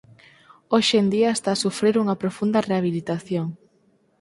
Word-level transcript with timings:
Hoxe 0.73 0.95
en 1.03 1.07
día 1.13 1.29
está 1.33 1.49
a 1.53 1.61
sufrir 1.63 1.95
unha 2.03 2.19
profunda 2.21 2.63
rehabilitación. 2.69 3.47